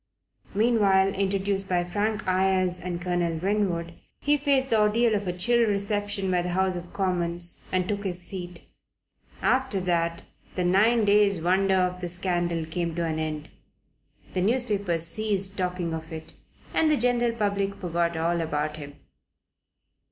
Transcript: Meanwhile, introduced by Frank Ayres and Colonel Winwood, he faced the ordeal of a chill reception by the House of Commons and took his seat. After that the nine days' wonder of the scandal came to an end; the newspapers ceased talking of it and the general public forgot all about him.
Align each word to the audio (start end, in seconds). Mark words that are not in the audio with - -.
Meanwhile, 0.55 1.09
introduced 1.13 1.69
by 1.69 1.83
Frank 1.83 2.25
Ayres 2.25 2.79
and 2.79 2.99
Colonel 2.99 3.37
Winwood, 3.37 3.93
he 4.19 4.35
faced 4.35 4.71
the 4.71 4.79
ordeal 4.81 5.13
of 5.13 5.27
a 5.27 5.37
chill 5.37 5.67
reception 5.67 6.31
by 6.31 6.41
the 6.41 6.49
House 6.57 6.75
of 6.75 6.91
Commons 6.91 7.61
and 7.71 7.87
took 7.87 8.03
his 8.03 8.19
seat. 8.19 8.65
After 9.43 9.79
that 9.81 10.23
the 10.55 10.65
nine 10.65 11.05
days' 11.05 11.39
wonder 11.39 11.75
of 11.75 12.01
the 12.01 12.09
scandal 12.09 12.65
came 12.65 12.95
to 12.95 13.05
an 13.05 13.19
end; 13.19 13.49
the 14.33 14.41
newspapers 14.41 15.05
ceased 15.05 15.55
talking 15.55 15.93
of 15.93 16.11
it 16.11 16.33
and 16.73 16.89
the 16.89 16.97
general 16.97 17.35
public 17.37 17.75
forgot 17.75 18.17
all 18.17 18.41
about 18.41 18.77
him. 18.77 18.95